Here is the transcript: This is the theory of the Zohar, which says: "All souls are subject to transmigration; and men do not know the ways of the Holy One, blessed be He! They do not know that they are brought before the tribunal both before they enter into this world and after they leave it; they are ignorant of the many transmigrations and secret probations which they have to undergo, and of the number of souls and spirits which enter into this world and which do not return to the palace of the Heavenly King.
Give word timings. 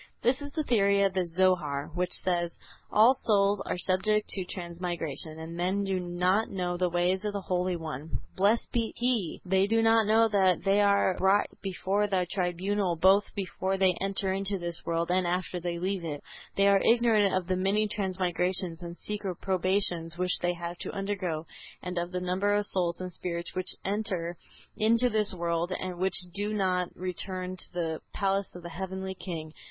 This 0.23 0.41
is 0.41 0.51
the 0.53 0.63
theory 0.63 1.03
of 1.03 1.13
the 1.13 1.27
Zohar, 1.27 1.91
which 1.93 2.09
says: 2.11 2.55
"All 2.91 3.13
souls 3.13 3.61
are 3.67 3.77
subject 3.77 4.27
to 4.29 4.43
transmigration; 4.45 5.37
and 5.37 5.55
men 5.55 5.83
do 5.83 5.99
not 5.99 6.49
know 6.49 6.75
the 6.75 6.89
ways 6.89 7.23
of 7.23 7.33
the 7.33 7.41
Holy 7.41 7.75
One, 7.75 8.17
blessed 8.35 8.71
be 8.71 8.93
He! 8.95 9.41
They 9.45 9.67
do 9.67 9.83
not 9.83 10.07
know 10.07 10.27
that 10.27 10.63
they 10.63 10.81
are 10.81 11.13
brought 11.19 11.45
before 11.61 12.07
the 12.07 12.25
tribunal 12.31 12.95
both 12.95 13.25
before 13.35 13.77
they 13.77 13.93
enter 14.01 14.33
into 14.33 14.57
this 14.57 14.81
world 14.87 15.11
and 15.11 15.27
after 15.27 15.59
they 15.59 15.77
leave 15.77 16.03
it; 16.03 16.23
they 16.55 16.67
are 16.67 16.81
ignorant 16.83 17.35
of 17.35 17.45
the 17.45 17.55
many 17.55 17.87
transmigrations 17.87 18.81
and 18.81 18.97
secret 18.97 19.35
probations 19.39 20.17
which 20.17 20.35
they 20.39 20.53
have 20.55 20.77
to 20.79 20.91
undergo, 20.93 21.45
and 21.83 21.99
of 21.99 22.11
the 22.11 22.19
number 22.21 22.53
of 22.55 22.65
souls 22.65 22.99
and 22.99 23.11
spirits 23.11 23.53
which 23.53 23.75
enter 23.85 24.35
into 24.77 25.11
this 25.11 25.31
world 25.35 25.71
and 25.71 25.99
which 25.99 26.17
do 26.33 26.55
not 26.55 26.89
return 26.95 27.55
to 27.55 27.71
the 27.73 28.01
palace 28.13 28.49
of 28.55 28.63
the 28.63 28.69
Heavenly 28.69 29.13
King. 29.13 29.53